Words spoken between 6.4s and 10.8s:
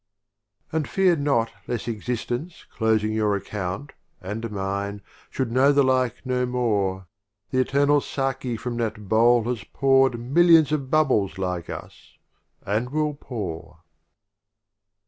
more; The Eternal Saki from that Bowl has pour'd Millions